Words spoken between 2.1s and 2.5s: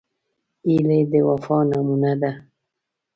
ده